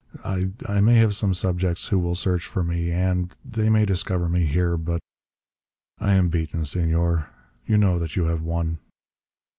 I 0.25 0.49
I 0.65 0.81
may 0.81 0.95
have 0.95 1.13
some 1.13 1.31
subjects 1.35 1.89
who 1.89 1.99
will 1.99 2.15
search 2.15 2.47
for 2.47 2.63
me, 2.63 2.91
and 2.91 3.35
they 3.45 3.69
may 3.69 3.85
discover 3.85 4.27
me 4.27 4.47
here.... 4.47 4.75
But 4.75 4.99
I 5.99 6.13
am 6.13 6.29
beaten, 6.29 6.65
Senor. 6.65 7.29
You 7.67 7.77
know 7.77 7.99
that 7.99 8.15
you 8.15 8.23
have 8.23 8.41
won." 8.41 8.79